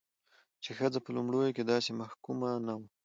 چې 0.63 0.69
ښځه 0.77 0.99
په 1.03 1.09
لومړيو 1.15 1.55
کې 1.55 1.63
داسې 1.71 1.91
محکومه 2.01 2.49
نه 2.67 2.73
وه، 2.79 2.87